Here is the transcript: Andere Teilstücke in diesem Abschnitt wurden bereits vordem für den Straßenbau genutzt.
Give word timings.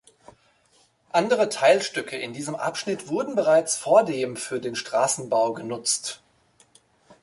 Andere 1.11 1.47
Teilstücke 1.49 2.17
in 2.17 2.33
diesem 2.33 2.55
Abschnitt 2.55 3.07
wurden 3.07 3.35
bereits 3.35 3.75
vordem 3.77 4.35
für 4.35 4.59
den 4.59 4.73
Straßenbau 4.75 5.53
genutzt. 5.53 6.23